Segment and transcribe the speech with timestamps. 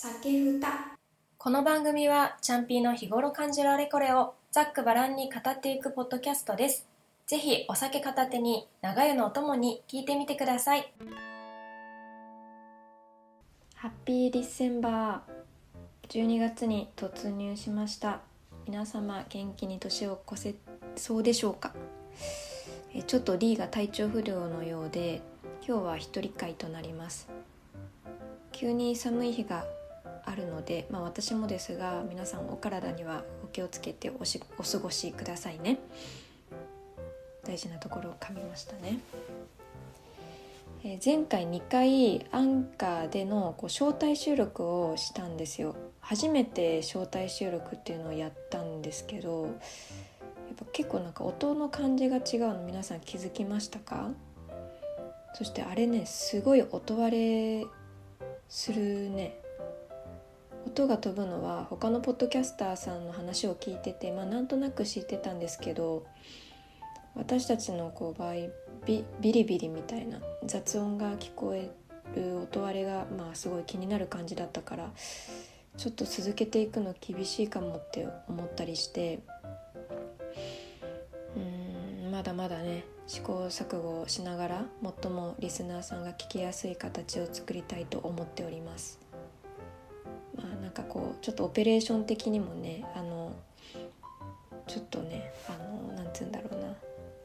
[0.00, 0.96] 酒ふた
[1.38, 6.86] この番組はチャンピーの日頃感じるあれこれをざっくばらんに語っていくポッドキャストです。
[7.26, 10.92] ぜひお酒片手に長湯のお供に聞いてみてください。
[13.74, 18.20] ハッピーディセンバー12月に突入しました。
[18.68, 20.54] 皆様元気に年を越せ
[20.94, 21.72] そうでしょうか？
[22.94, 25.22] えちょっと D が体調不良のようで
[25.66, 27.28] 今日は一人会となります。
[28.52, 29.64] 急に寒い日が
[30.28, 35.78] あるので、まあ、私もですが皆さんお体にはお気をつけておしお過ごしくださいね。
[37.44, 38.98] 大事なところを噛みましたね、
[40.84, 45.74] えー前回2回アンカーでのこう招待収録をしたんですよ。
[46.00, 49.54] 初めて招待収録っていうのをやったんですけどやっ
[50.56, 52.22] ぱ結構なんか音の感じが違う
[52.54, 54.10] の皆さん気づきましたか？
[55.34, 57.66] そしてあれねすごい音割れ
[58.48, 59.40] するね。
[60.78, 66.06] 音が飛ぶのは他のポッドキャスターさんの話を聞いててまあなんとなく知ってたんですけど
[67.16, 68.34] 私たちのこう場合
[68.86, 71.68] ビビリビリみたいな雑音が聞こえ
[72.14, 74.90] る音割れがまあすごい気になる感じだったから
[75.76, 79.18] ちょっと続けていくの厳しいかもって思ったりして
[81.36, 81.40] う
[82.08, 84.64] んまだまだね試行錯誤をしながら
[85.02, 89.07] 最もリスナーさんが聞きやすい形を作りたいと思っております。
[90.38, 93.34] まあなんかこうちょっとオペレーション的にもねあの
[94.66, 96.74] ちょっとねあのなんて言うんだろうな、ま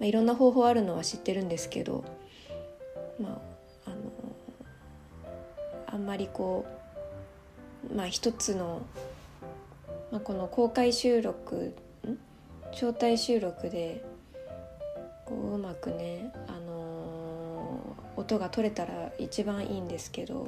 [0.02, 2.03] あ、いろんな方法あるのは知ってるんですけど
[3.19, 3.39] まあ
[3.86, 3.95] あの
[5.88, 6.66] あんまりこ
[7.89, 8.81] うまあ一つの、
[10.11, 11.75] まあ、この公開収録
[12.73, 14.03] 招待収録で
[15.25, 20.47] こううまくね、あの音が取れたら一番いいんですけど、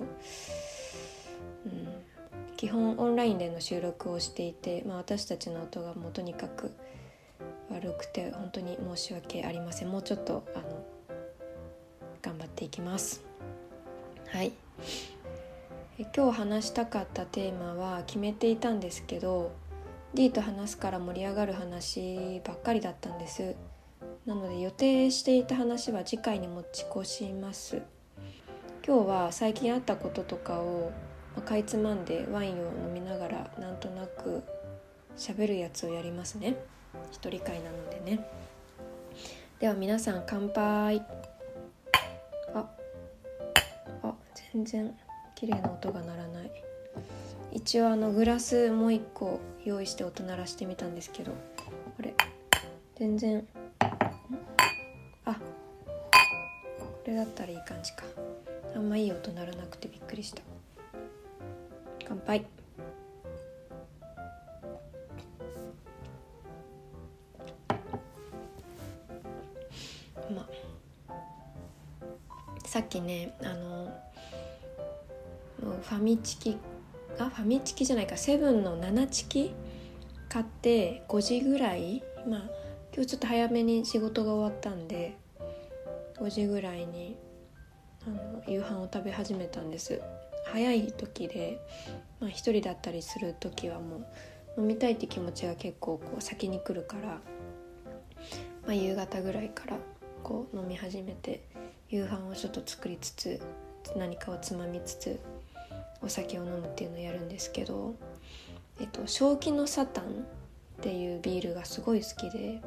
[2.66, 6.72] 基本オンラインでの収録をしていて、まあ、私たちの音がもうとにかく
[7.70, 9.90] 悪くて本当に申し訳ありません。
[9.90, 10.84] もうちょっとあの
[12.24, 13.24] 頑張っていきます。
[14.30, 14.52] はい。
[16.16, 19.52] 今日話したかったテーマは決めていたんですけど
[20.16, 23.56] D と話すから盛り上がる話ばっかりだったんです。
[24.26, 27.84] なので予定していた話は次回に持ち越します。
[28.84, 30.92] 今日は最近あったこととかを
[31.36, 34.44] まあかいつまんでワインを飲みながらなんとなく
[35.18, 36.56] 喋るやつをやりますね。
[37.12, 38.28] 一人会なのでね。
[39.60, 41.02] では皆さん乾杯。
[42.54, 42.66] あ
[44.04, 44.14] あ
[44.54, 44.98] 全然
[45.36, 46.52] 綺麗な音が鳴らない。
[47.52, 51.32] 一応あのグラスもう一個用意して音鳴らしてみたんですけど。
[51.98, 52.14] あれ
[52.98, 53.48] 全然
[55.26, 55.40] あこ
[57.06, 58.04] れだったらいい感じか。
[58.76, 60.42] あんまいい音鳴らなくてびっくりした。
[62.08, 62.46] 乾杯。
[70.34, 70.66] まあ
[72.66, 74.02] さっきねあの
[75.62, 76.58] ファミチキ
[77.20, 79.54] あファミチキじゃないかセブンの7チキ
[80.30, 82.42] 買って5時ぐらいまあ
[82.94, 85.18] 今日ちょっと早めに仕事が終わったんで
[86.18, 87.18] 5時ぐらいに
[88.08, 90.02] あの夕飯を食べ始めたんです。
[90.56, 91.60] 早い時で、
[92.22, 94.08] まあ、一人だったりする時はも
[94.58, 97.20] う飲みたいって気持ちが結構こう先に来るから、ま
[98.70, 99.76] あ、夕方ぐらいから
[100.24, 101.44] こう飲み始めて
[101.90, 103.42] 夕飯をちょっと作りつつ
[103.98, 105.20] 何かをつまみつつ
[106.02, 107.94] お酒を飲むっていうのをやるんですけど、
[108.80, 110.08] えっと、正気のサタンっ
[110.80, 112.62] ていうビールがすごい好きで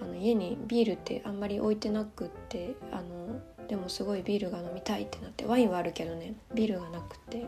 [0.00, 7.46] あの家にビールってあんまり置いてなくってあのでもすごいビールが飲みたいってなってワインはあるけどねビールがなくて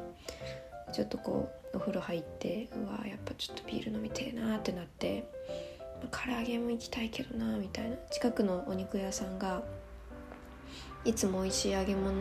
[0.93, 5.31] ちょっとこうお風呂入ってうわやっぱちょっとビール飲みてえなってなって
[6.11, 7.97] 唐揚げも行きたいけどなみたいな。
[8.11, 9.63] 近くのお肉屋さんが
[11.05, 12.13] いつも美味しい揚げ物を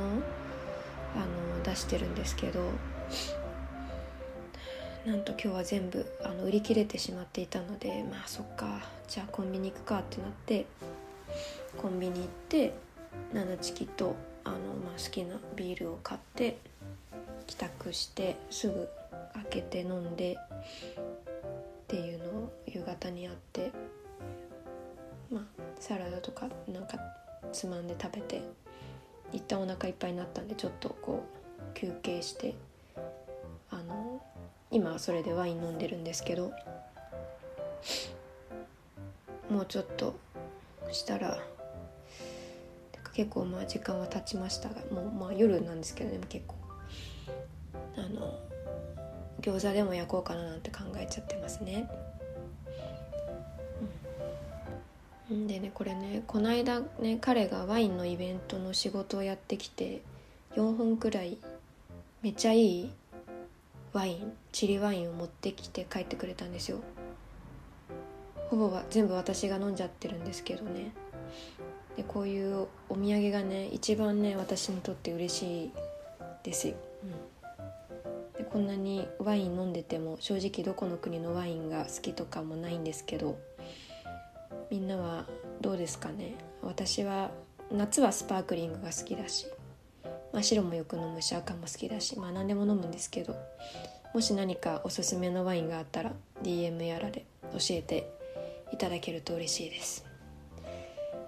[1.16, 2.69] あの出してるんですけど
[5.06, 10.66] なんと今日は全部あの売り切れてしまっていたのでまあそっかじゃあコンビニ行くかってなって
[11.78, 12.74] コンビニ行って
[13.31, 16.57] 7チキとあの、まあ、好きなビールを買って
[17.46, 18.90] 帰宅してすぐ
[19.34, 20.38] 開けて飲んで
[21.00, 21.04] っ
[21.88, 23.72] ていうのを夕方にやって
[25.31, 25.44] まあ
[25.80, 26.98] サラダとかなんか
[27.52, 28.42] つまんで食べて
[29.31, 31.24] 一旦お腹いっぱいになったんでちょっとこ
[31.72, 32.56] う休憩して
[34.75, 36.51] 今それでワイン飲んでるんですけど
[39.50, 40.19] もうちょっと
[40.92, 41.39] したら
[43.13, 46.56] 結構まあ時間は経ちましたがもうまあ夜なんですけどね結構
[47.95, 48.38] あの
[49.39, 51.89] 餃子でも焼こうかななんて考えちゃってますね。
[55.31, 60.01] うん、でねこれねこの間ね彼がワインのイベントの仕事をやってきて
[60.57, 61.38] 4本くらい
[62.21, 62.89] めっちゃいい
[63.95, 66.81] ワインチリワインを持ってきて帰ってくれたんですよ。
[68.50, 70.92] ほぼは全部私が飲んじゃってるんですけどね。
[71.95, 75.71] でこういうお土産がね一番ね私にとって嬉しい
[76.44, 83.39] ですよ、うん、でこんなにワイン飲んでても正直どこの国のワインが好きとかもないんですけど
[84.69, 85.25] みんなは
[85.62, 86.36] どうですかね。
[86.62, 87.31] 私は
[87.71, 89.47] 夏はスパークリングが好きだし、
[90.35, 93.37] まあ、白もよく飲むし赤も好きだしまあ何でも飲むんですけど
[94.13, 96.11] もし何かおすすめのワインがあったら
[96.43, 98.11] DM やらで教えて
[98.73, 100.05] いただけると嬉しいです。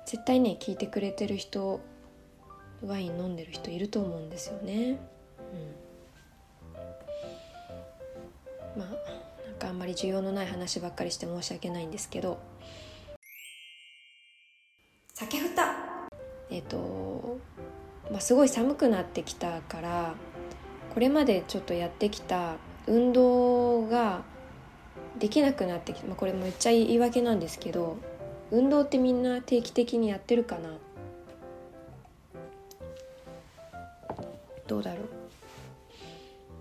[0.05, 1.79] 絶対ね聞いてくれてる人
[2.85, 4.97] ワイン飲んでる人いると思うんですよね。
[8.75, 8.81] うん。
[8.81, 8.89] まあ
[9.47, 12.39] なんかあんまり需要のない話ばっかりして申し訳ないんですけど。
[15.13, 15.73] 酒ふた。
[16.49, 17.37] えっ、と
[18.11, 20.15] まあすごい寒くなってきたから
[20.93, 22.55] これまでちょっとやってきた
[22.87, 24.21] 運動が
[25.19, 27.97] できなくなってきて、まあ、これめっちゃ言い訳なんですけど
[28.51, 30.77] 運動ってみんな定期的にやってるかな？
[34.67, 35.09] どうだろう？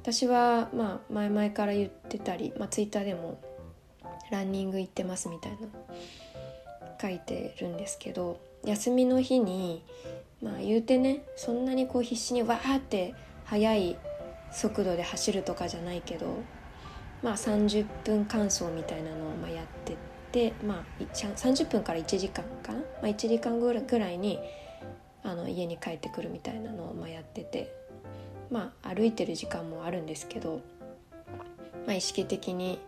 [0.02, 3.40] 私はまあ前々から言ってたり、まあ、ツイッターでも
[4.30, 5.58] ランニング行ってますみたいな
[7.00, 9.82] 書いてるんですけど休みの日に
[10.42, 13.96] まあ言うてねそんなにこう必死にわーって速い
[14.52, 16.26] 速度で走るとかじゃないけど
[17.22, 19.96] まあ30分間走みたいなのをやって
[20.32, 24.38] てまあ30分から1時間かな、まあ、1時間ぐらいに
[25.22, 27.74] あの家に帰ってくるみたいなのをやってて
[28.50, 30.60] まあ歩いてる時間もあるんですけど、
[31.86, 32.78] まあ、意識的に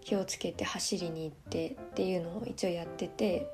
[0.00, 3.50] 気をつけて走りに行ってっていうのを一応やってて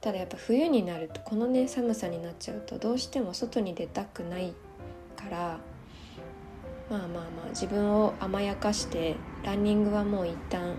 [0.00, 4.54] ただやっぱ冬になるとこのね寒さになっちゃうとどうしても外に出たくない
[5.16, 5.58] から
[6.88, 10.74] まあまあまあ自分を甘やかしてランニングはもう一旦、まあ、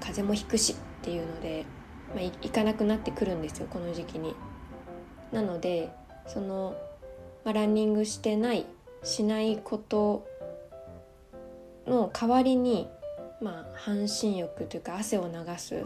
[0.00, 1.66] 風邪もひくしっていうので、
[2.14, 4.34] まあ、行かなくなってくるんですよこの時期に。
[5.32, 5.90] なので
[6.26, 6.76] その、
[7.44, 8.66] まあ、ランニングしてない
[9.02, 10.26] しないこと
[11.86, 12.88] の代わりに、
[13.42, 15.84] まあ、半身浴というか汗を流す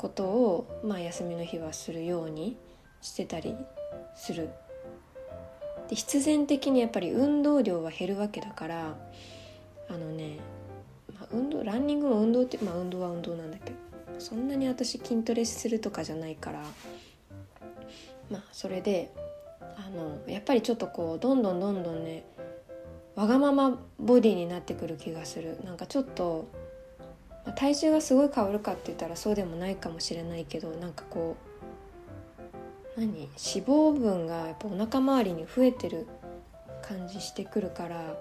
[0.00, 2.56] ことを、まあ、休みの日はするように
[3.02, 3.54] してたり
[4.16, 4.48] する。
[5.90, 8.96] で必然的にやっぱり運動量は減るわけだから
[9.88, 10.38] あのね、
[11.12, 13.76] まあ、運動ランニングも運動ってまあ運動は運動なんだけど
[14.18, 16.62] そんなに私筋トレするとかじゃないから
[18.30, 19.12] まあそれで
[19.60, 22.24] あのやっぱりちょっとこうどんどんどんどんね
[23.16, 25.58] わがままボディになってくる気がする。
[25.64, 26.48] なんかちょっと、
[27.56, 31.36] 体重がすごい変わるかって言ったらそうでもないかもしれないけどなんかこ
[32.96, 33.12] う何？
[33.12, 33.28] 脂
[33.66, 36.06] 肪分がやっぱお腹周りに増えてる
[36.82, 38.14] 感じしてくるから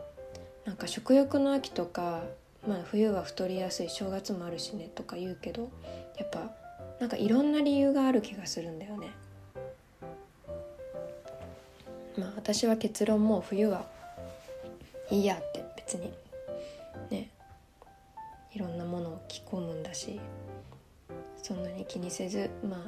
[0.66, 2.22] なんか食欲の秋とか、
[2.68, 5.70] まあ、冬は太りやすい正月もあるしねとか言うけど
[6.18, 6.52] やっぱ
[7.00, 9.08] なんかいろんな理由がある気がするんだよね。
[12.18, 13.86] まあ私は結論もう冬は
[15.10, 16.14] いいやって別に
[19.94, 20.20] 着込むんだし
[21.42, 22.80] そんなに気にせずまあ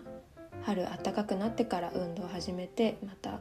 [0.64, 3.40] 春暖かくなってから運動を始めてまた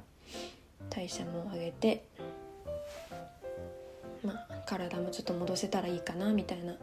[0.89, 2.05] 代謝も上げて
[4.25, 6.75] まあ体もちょっと戻せたらいいかなみたいな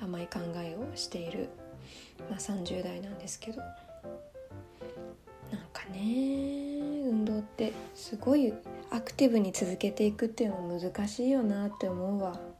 [0.00, 1.48] 甘い考えをしている、
[2.30, 3.64] まあ、30代なんですけどな
[5.58, 5.98] んかね
[7.04, 8.52] 運動ってすごい
[8.90, 12.51] アクティブに続けていくっていうのは難しいよなって思うわ。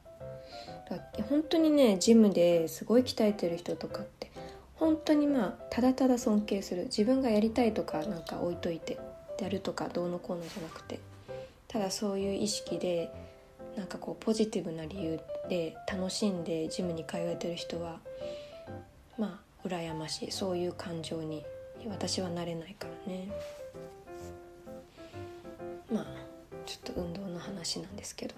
[1.28, 4.30] 本当にねジムですごい鍛えてる人とかって
[4.76, 6.84] 本当にまあただただ尊敬する。
[6.84, 8.98] 自分がやりたいとかなんか置いといて
[9.40, 10.98] やるとかどうのこうのじゃなくて。
[11.68, 13.10] ただそういう意識で
[13.78, 17.98] なんかこうポジティブな理由で楽しんでジムに通えてる人は
[19.16, 20.30] まあ羨ましい。
[20.30, 21.42] そういう感情に
[21.88, 23.28] 私はなれないからね。
[25.90, 26.06] まあ
[26.66, 28.34] ちょっと運動の話なんですけど、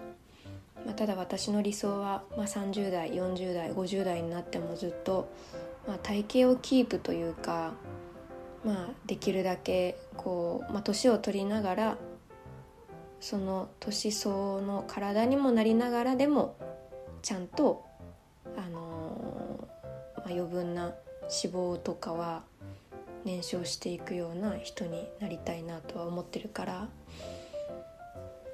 [0.85, 5.29] まあ、ただ私の理想は、まあ、30代40代50代になってもずっと
[5.87, 7.73] まあ、体型をキープというか、
[8.63, 11.97] まあ、できるだけこう、まあ、年を取りながら
[13.19, 16.57] その年相応の体にもなりながらでも
[17.21, 17.83] ちゃんと、
[18.57, 22.43] あのー、まあ、余分な脂肪とかは
[23.23, 26.89] 燃焼していくような人になりたいなとは思ってるから、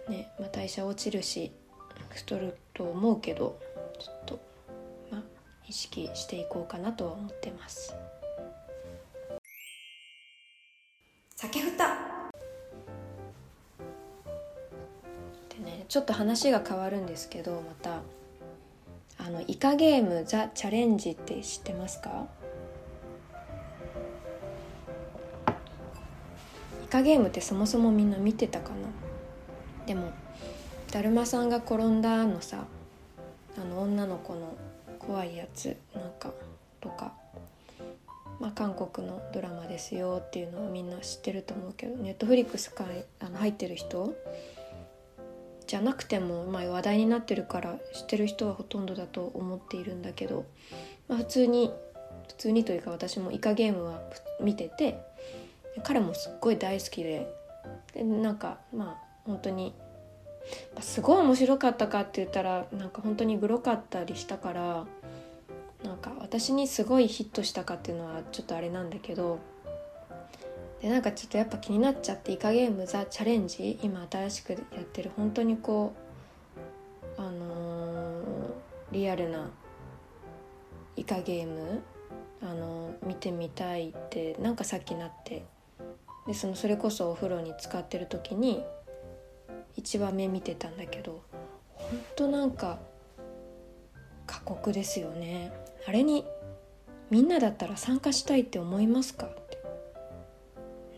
[0.10, 1.52] ねまあ、代謝落ちるし
[2.14, 3.60] 太ると思うけど
[4.00, 4.40] ちょっと
[5.12, 5.22] まあ
[5.68, 7.94] 意識していこうかなとは思ってます。
[11.36, 11.98] 酒ふた
[15.50, 18.02] でねちょっと話が変わるんですけどまた。
[19.24, 22.26] あのイカゲームザ・チャレンジって知ってますか？
[26.84, 29.86] イカゲームってそもそもみんな見てたかな？
[29.86, 30.12] でも
[30.92, 32.66] だるまさんが転んだのさ
[33.58, 34.56] あの女の子の
[35.00, 36.34] 怖いやつなんか
[36.82, 37.14] とか、
[38.40, 42.86] まあ、韓国のドラマですよっていうのはみんな知ってると思うけどネットフリックスか
[43.22, 44.14] あの入ってる人
[45.66, 50.46] じゃなくても、まあ、話題になってるから知ってる人はほとんどだと思っているんだけど、
[51.08, 51.72] まあ、普通に
[52.28, 54.02] 普通にというか私もイカゲームは
[54.42, 55.00] 見てて
[55.84, 57.34] 彼もすっごい大好きで
[57.94, 59.74] でなんかまあ本当に
[60.80, 64.86] すごい面白かったかって言ったらなんか本当にグロかったりしたから
[65.84, 69.40] なんか私にすごいヒットしたかっていうのはちょっとあれなんだけど
[70.82, 75.94] でなんかちょっとやっぱ気になっちゃってイカゲームザチャレンジ今新しくやってる本当にこ
[77.18, 78.24] うあのー、
[78.92, 79.50] リアルな
[80.96, 81.82] イカゲーム
[82.42, 85.46] あのー、見てみたいってなんかさっきなって
[86.28, 88.64] でそのそれこそお風呂に使ってる時に
[89.78, 91.24] 1話目見てたんだけど
[91.74, 92.80] ほんとなんか
[94.28, 95.52] 過酷ですよね。
[95.88, 96.26] あれに
[97.10, 99.26] みんなだったら参加したいって思いますか？
[99.26, 99.58] って。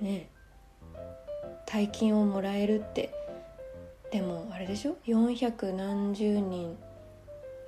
[0.01, 0.29] ね。
[1.65, 3.11] 大金をもらえるって。
[4.11, 6.77] でもあれでしょ？400何十人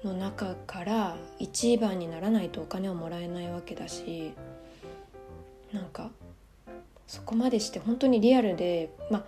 [0.04, 4.34] の中から1番にならないとお金をもらえないわけだし
[5.74, 6.12] なんか
[7.08, 9.26] そこまでして本当にリアルでまあ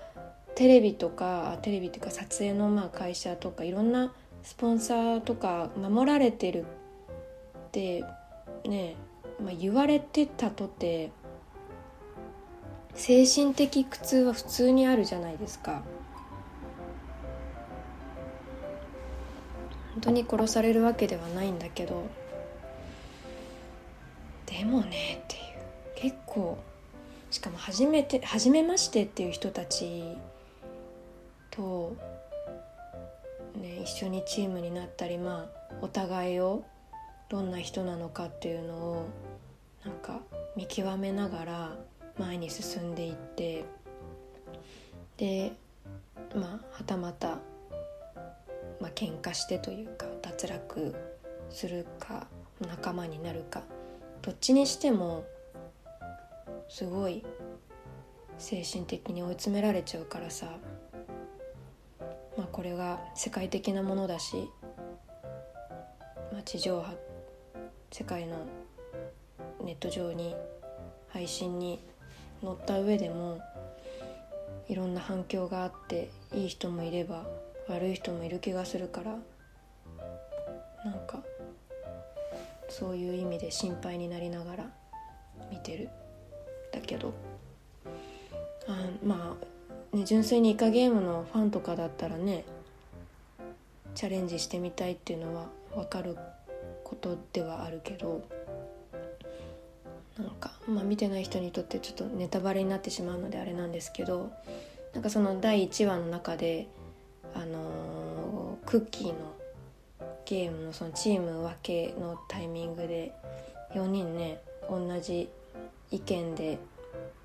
[0.58, 4.12] テレビとかテレビっていうか撮影のまあ会社とかいろんな
[4.42, 8.04] スポンサーとか守られてるって
[8.66, 8.96] ね、
[9.40, 11.12] まあ、言われてたとて
[12.96, 15.84] 精神的苦痛は普通にあるじゃないですか。
[19.94, 22.02] 本当に殺されるわけではないんだけど。
[24.48, 26.12] でもねっていう。
[26.12, 26.58] 結構
[27.30, 30.18] しかも初めて初めましてっていう人たち
[31.58, 31.96] と、
[33.60, 36.64] ね、一緒にチームになったりまあお互いを
[37.30, 39.10] どんな人なのかっていうのを
[39.84, 40.22] なんか
[40.56, 41.76] 見極めながら
[42.20, 43.66] 前に進んでいって
[45.18, 45.52] で
[46.36, 47.40] まあはたまた、
[48.80, 50.96] まあ喧嘩してというか脱落
[51.50, 52.28] するか
[52.62, 53.64] 仲間になるか
[54.22, 55.26] どっちにしても
[56.70, 57.24] すごい
[58.38, 60.58] 精神的に追い詰められちゃうからさ
[62.38, 64.50] まあ、これが世界的なものだし、
[66.32, 66.94] まあ、地上波
[67.91, 68.46] 世界の
[69.63, 70.36] ネット上に
[71.10, 71.79] 配信に
[72.44, 73.41] 載った上でも
[74.70, 77.25] いろんな反響があっていい人もいれば
[77.67, 79.15] 悪い人もいる気がするから
[80.86, 81.24] なんか
[82.70, 84.65] そういう意味で心配になりながら
[85.50, 85.89] 見てる。
[86.72, 87.13] だけど
[88.67, 89.57] あまあ
[89.98, 92.46] ね、純粋にイカゲームのファンとかだったらね
[93.96, 96.16] チャレンジしてみたいっていうのは分かる
[96.84, 98.22] ことではあるけど
[100.20, 104.32] なんか、まあ、見てない人にとってちょっとネタバレになってしまうのであれなんですけど
[104.94, 106.68] なんかその第1話の中で、
[107.34, 109.13] あのー、クッキーの
[110.25, 113.13] ゲームのそのチーム分けのタイミングで
[113.74, 115.27] 4人ね同じ
[115.89, 116.60] 意見で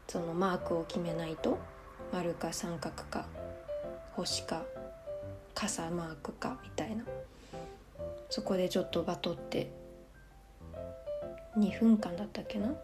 [0.08, 1.58] そのマークを決めないと
[2.12, 3.24] 丸か三角か
[4.14, 4.62] 星か
[5.54, 7.04] 傘マークかみたいな。
[8.28, 9.70] そこでちょっとバトって
[11.56, 12.74] 2分間だったっけな？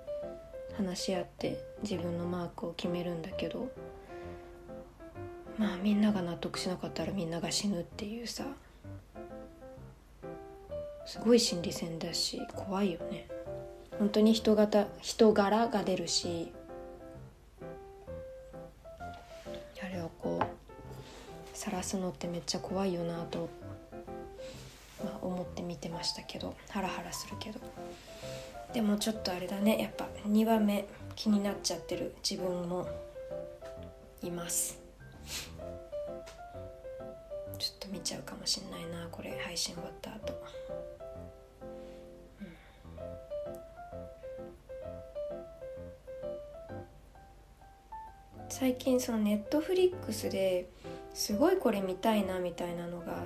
[0.77, 3.71] 話し合って自分のマークを決めるんだけど。
[5.59, 8.45] まあみんなが納得しなかったらみんなが死ぬっていうさ。
[11.05, 13.29] すごい心理戦だし怖いよね。
[13.99, 16.53] 本当に人型人柄が出るし
[21.79, 23.49] 晒すのってめっちゃ怖いよなと、
[25.05, 27.61] まあ、思って見てましたけどハラハラするけど。
[28.73, 32.87] でもちょっとあれだねやっぱ2話目気になっちゃってる自分も
[34.23, 34.79] います。
[37.59, 40.41] ちょっと見ちゃうかもしんないなこれ配信終わった後、
[42.41, 42.47] うん、
[48.49, 50.69] 最近そのネットフリックスで
[51.15, 53.23] すごいこれ見たいなみたいなのが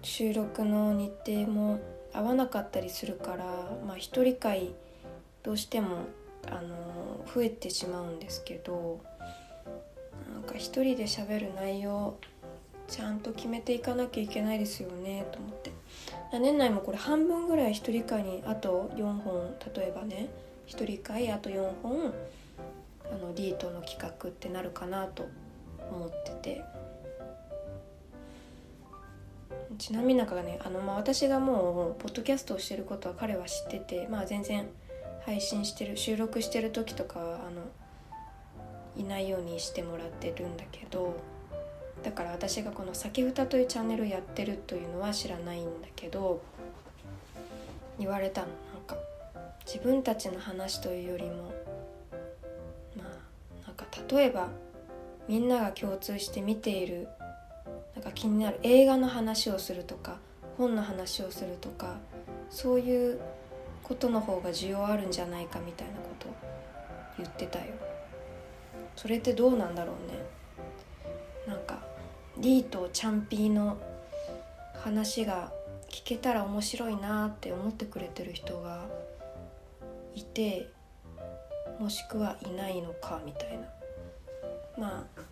[0.03, 1.81] 収録の日程も
[2.13, 3.45] 合わなかったりするから
[3.87, 4.75] まあ一人会
[5.43, 6.07] どうしても
[6.47, 9.01] あの増えてしまうんですけど
[10.33, 12.17] なんか一人で喋る内容
[12.89, 15.73] ちゃんと決めていかなきゃいけないですよねと思って。
[16.33, 20.29] 年内もこれ半分ぐらい一人会にあと4本例えばね
[20.67, 22.13] 一人会あと4本
[23.11, 25.29] あのリートの企画ってなるかなと
[25.91, 26.78] 思ってて。
[29.77, 34.67] ちなみになんかねあの、まあ、私がもうポッドキャストをしてることは彼は知ってて、まあ、全然
[35.27, 37.63] 配信してる収録してる時とかはあの
[38.97, 41.17] いないようにしてもらってるんだけど
[42.03, 46.41] だから私がこの「先ふた」というチャンネルをやってるというのは知らないんだけど
[47.99, 48.49] 言われたの。
[48.73, 48.97] なんか
[49.67, 51.53] 自分たちの話というよりも
[52.97, 53.05] ま
[53.65, 54.49] あなんか例えば
[55.29, 57.09] みんなが共通して見ている
[57.99, 60.19] なんか気になる映画の話をするとか
[60.57, 61.97] 本の話をするとか
[62.49, 63.19] そういう
[63.83, 66.29] ことの方が需要あるんじゃないかみたいなこと
[67.17, 67.65] 言ってたよ。
[68.95, 70.21] それってどうなんだろうね。
[71.49, 71.81] なんか
[72.37, 73.77] リーとチャンピーの
[74.75, 75.51] 話が
[75.91, 78.87] 聞けたら面白いなって思ってくれてる人が
[80.15, 80.71] いて
[81.81, 83.67] もしくはいないのかみたいな。
[84.79, 85.23] まあ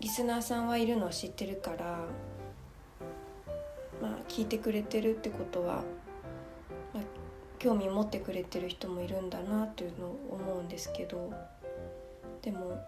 [0.00, 1.98] リスナーさんはいるのを知ってるから
[4.02, 5.82] まあ聞いてくれてるってことは、
[6.92, 7.02] まあ、
[7.58, 11.32] 興味持ってくれてる人もいるんだなというのを思うんですけど
[12.42, 12.78] でも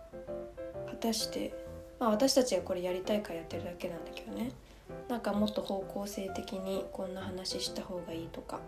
[0.88, 1.55] 果たして
[1.99, 4.51] まあ私たちがこれやりたいからやってるだけなんだけどね。
[5.09, 8.61] なんかもっと方向性的にこんな話した方がいいとか。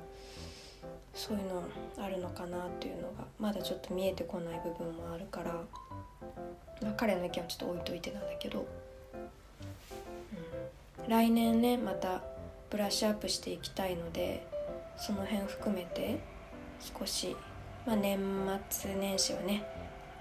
[1.19, 1.65] そういうの
[1.99, 5.53] あるのかなっていうのがまだちょっと見えてこない部分もあるから、
[6.81, 8.65] まあ、彼の意見はちょっと置いといてなんだけど、
[11.03, 12.23] うん、来年ねまた
[12.71, 14.47] ブラッシュアップしていきたいので
[14.97, 16.21] その辺含めて
[16.97, 17.35] 少し、
[17.85, 18.21] まあ、年
[18.71, 19.65] 末年始はね、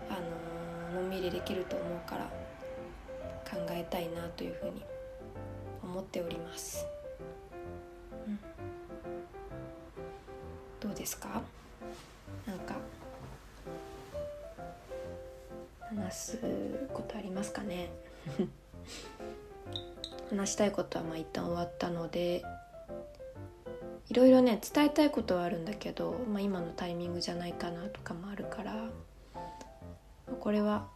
[0.10, 0.14] あ
[0.96, 2.24] のー、のんびりできると思うから
[3.48, 4.84] 考えたいなというふうに
[5.84, 6.97] 思っております。
[10.80, 11.42] どうですか？
[12.46, 12.76] なんか
[15.90, 16.40] 話す
[16.94, 17.90] ことありますかね？
[20.30, 22.44] 話したいことはまあ一旦終わったので
[24.10, 28.90] いろいろね伝えたいことはあるんだけど、まあ、今のタイミングじゃないかなとかもあるから
[30.42, 30.88] これは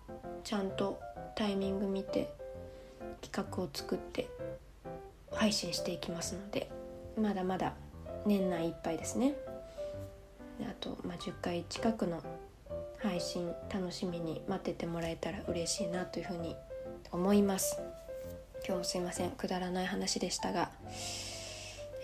[0.44, 1.00] ちゃんと
[1.36, 2.34] タイミング見て
[3.22, 4.30] 企画を作って
[5.32, 6.70] 配信していきますので
[7.18, 7.74] まだまだ
[8.26, 9.34] 年内いっぱいですね。
[10.66, 12.22] あと、まあ、10回近くの
[13.00, 16.56] 配信楽しみに待っててもらえたら嬉しいなというふうに
[17.12, 17.80] 思います。
[18.66, 19.32] 今日もすいません。
[19.32, 20.70] くだらない話でしたが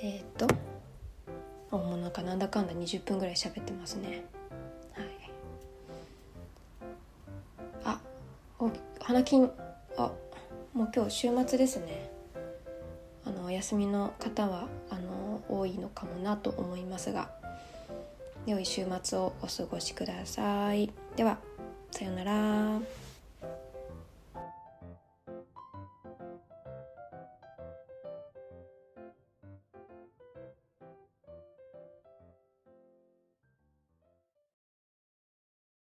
[0.02, 0.48] えっ、と
[1.72, 4.26] もうなんかなんだかんだ20分ぐらい喋ってますね。
[4.94, 5.08] はい。
[7.84, 8.00] あ
[8.60, 9.52] お花金。
[9.98, 10.12] あ
[10.74, 12.12] もう今日週末ですね。
[13.26, 17.30] あのお休みの方はあの多いのかもなと思いますが
[18.48, 20.90] 良い週末をお過ごしください。
[21.18, 21.38] では、
[21.92, 23.07] さようなら。